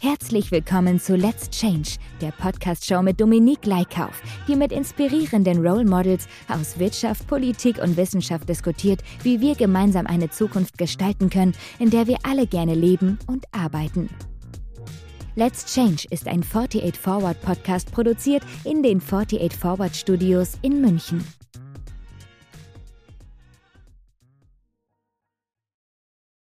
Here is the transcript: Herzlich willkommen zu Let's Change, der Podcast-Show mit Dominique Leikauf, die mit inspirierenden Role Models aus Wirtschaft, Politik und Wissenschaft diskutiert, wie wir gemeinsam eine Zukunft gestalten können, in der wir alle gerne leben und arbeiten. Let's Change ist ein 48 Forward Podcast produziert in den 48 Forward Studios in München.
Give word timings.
Herzlich 0.00 0.52
willkommen 0.52 1.00
zu 1.00 1.16
Let's 1.16 1.50
Change, 1.50 1.96
der 2.20 2.30
Podcast-Show 2.30 3.02
mit 3.02 3.20
Dominique 3.20 3.66
Leikauf, 3.66 4.22
die 4.46 4.54
mit 4.54 4.70
inspirierenden 4.70 5.66
Role 5.66 5.84
Models 5.84 6.28
aus 6.48 6.78
Wirtschaft, 6.78 7.26
Politik 7.26 7.82
und 7.82 7.96
Wissenschaft 7.96 8.48
diskutiert, 8.48 9.02
wie 9.24 9.40
wir 9.40 9.56
gemeinsam 9.56 10.06
eine 10.06 10.30
Zukunft 10.30 10.78
gestalten 10.78 11.30
können, 11.30 11.52
in 11.80 11.90
der 11.90 12.06
wir 12.06 12.18
alle 12.22 12.46
gerne 12.46 12.74
leben 12.74 13.18
und 13.26 13.46
arbeiten. 13.50 14.08
Let's 15.34 15.74
Change 15.74 16.06
ist 16.10 16.28
ein 16.28 16.44
48 16.44 16.96
Forward 16.96 17.40
Podcast 17.42 17.90
produziert 17.90 18.44
in 18.62 18.84
den 18.84 19.02
48 19.02 19.52
Forward 19.52 19.96
Studios 19.96 20.58
in 20.62 20.80
München. 20.80 21.24